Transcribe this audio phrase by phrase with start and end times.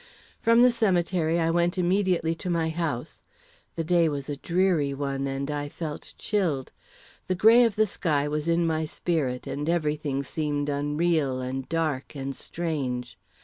[0.39, 3.21] From the cemetery I went immediately to my house.
[3.75, 6.71] The day was a dreary one, and I felt, chilled.
[7.27, 11.69] The gray of the sky was in my spirit, and every thing seemed unreal and
[11.69, 13.19] dark and strange.